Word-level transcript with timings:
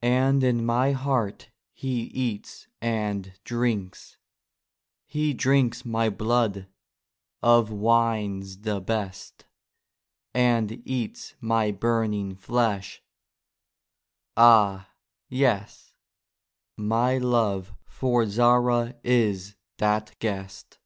And 0.00 0.42
in 0.42 0.64
my 0.64 0.92
heart 0.92 1.50
he 1.74 2.04
eats 2.04 2.66
and 2.80 3.38
drinks; 3.44 4.16
He 5.04 5.34
drinks 5.34 5.84
my 5.84 6.08
blood, 6.08 6.66
of 7.42 7.70
wines 7.70 8.62
the 8.62 8.80
best, 8.80 9.44
And 10.32 10.80
eats 10.88 11.34
my 11.42 11.72
burning 11.72 12.36
flesh—ah, 12.36 14.88
yes, 15.28 15.92
My 16.78 17.18
love 17.18 17.74
for 17.84 18.24
Zahra 18.24 18.96
is 19.04 19.56
that 19.76 20.18
Guest. 20.20 20.78